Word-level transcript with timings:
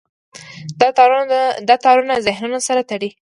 دا 1.67 1.75
تارونه 1.85 2.13
ذهنونه 2.27 2.59
سره 2.67 2.81
تړي. 2.89 3.09